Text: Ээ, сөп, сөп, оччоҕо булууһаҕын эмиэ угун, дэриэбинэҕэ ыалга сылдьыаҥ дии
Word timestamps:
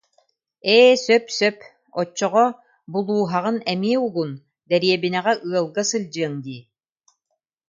Ээ, 0.75 0.91
сөп, 1.05 1.25
сөп, 1.37 1.57
оччоҕо 2.01 2.45
булууһаҕын 2.91 3.57
эмиэ 3.73 3.97
угун, 4.07 4.31
дэриэбинэҕэ 4.69 5.33
ыалга 5.51 5.83
сылдьыаҥ 5.89 6.33
дии 6.45 6.61